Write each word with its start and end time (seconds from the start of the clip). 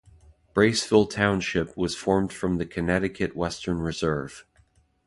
Braceville 0.55 1.07
Township 1.11 1.77
was 1.77 1.95
formed 1.95 2.33
from 2.33 2.57
the 2.57 2.65
Connecticut 2.65 3.35
Western 3.35 3.77
Reserve. 3.83 4.47